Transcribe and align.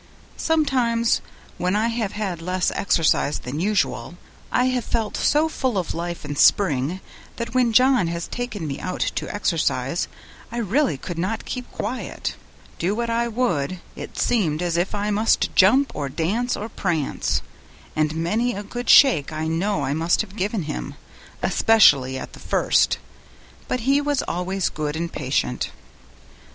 Sometimes, 0.37 1.21
when 1.59 1.75
I 1.75 1.89
have 1.89 2.13
had 2.13 2.41
less 2.41 2.71
exercise 2.71 3.37
than 3.37 3.59
usual, 3.59 4.15
I 4.51 4.65
have 4.69 4.83
felt 4.83 5.15
so 5.15 5.47
full 5.47 5.77
of 5.77 5.93
life 5.93 6.25
and 6.25 6.39
spring 6.39 7.01
that 7.35 7.53
when 7.53 7.71
John 7.71 8.07
has 8.07 8.27
taken 8.27 8.65
me 8.65 8.79
out 8.79 9.01
to 9.01 9.31
exercise 9.31 10.07
I 10.51 10.57
really 10.57 10.97
could 10.97 11.19
not 11.19 11.45
keep 11.45 11.71
quiet; 11.71 12.33
do 12.79 12.95
what 12.95 13.11
I 13.11 13.27
would, 13.27 13.79
it 13.95 14.17
seemed 14.17 14.63
as 14.63 14.75
if 14.75 14.95
I 14.95 15.11
must 15.11 15.55
jump, 15.55 15.91
or 15.95 16.09
dance, 16.09 16.57
or 16.57 16.67
prance, 16.67 17.43
and 17.95 18.15
many 18.15 18.55
a 18.55 18.63
good 18.63 18.89
shake 18.89 19.31
I 19.31 19.47
know 19.47 19.83
I 19.83 19.93
must 19.93 20.21
have 20.21 20.35
given 20.35 20.63
him, 20.63 20.95
especially 21.43 22.17
at 22.17 22.33
the 22.33 22.39
first; 22.39 22.97
but 23.67 23.81
he 23.81 24.01
was 24.01 24.23
always 24.23 24.69
good 24.69 24.95
and 24.95 25.13
patient. 25.13 25.69